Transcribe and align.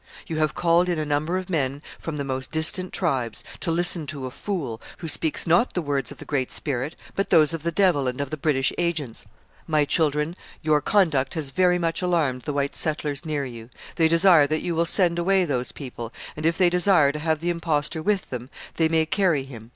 You 0.25 0.37
have 0.37 0.55
called 0.55 0.89
in 0.89 0.97
a 0.97 1.05
number 1.05 1.37
of 1.37 1.47
men 1.47 1.83
from 1.99 2.17
the 2.17 2.23
most 2.23 2.49
distant 2.51 2.91
tribes, 2.91 3.43
to 3.59 3.69
listen 3.69 4.07
to 4.07 4.25
a 4.25 4.31
fool, 4.31 4.81
who 4.97 5.07
speaks 5.07 5.45
not 5.45 5.75
the 5.75 5.81
words 5.83 6.11
of 6.11 6.17
the 6.17 6.25
Great 6.25 6.51
Spirit, 6.51 6.95
but 7.15 7.29
those 7.29 7.53
of 7.53 7.61
the 7.61 7.71
devil 7.71 8.07
and 8.07 8.19
of 8.19 8.31
the 8.31 8.35
British 8.35 8.73
agents. 8.79 9.25
My 9.67 9.85
children, 9.85 10.35
your 10.63 10.81
conduct 10.81 11.35
has 11.35 11.55
much 11.55 12.01
alarmed 12.01 12.41
the 12.45 12.53
white 12.53 12.75
settlers 12.75 13.25
near 13.25 13.45
you. 13.45 13.69
They 13.95 14.07
desire 14.07 14.47
that 14.47 14.63
you 14.63 14.73
will 14.73 14.87
send 14.87 15.19
away 15.19 15.45
those 15.45 15.71
people, 15.71 16.11
and 16.35 16.47
if 16.47 16.57
they 16.57 16.71
desire 16.71 17.11
to 17.11 17.19
have 17.19 17.39
the 17.39 17.51
impostor 17.51 18.01
with 18.01 18.31
them, 18.31 18.49
they 18.77 18.89
may 18.89 19.05
carry 19.05 19.43
him. 19.43 19.69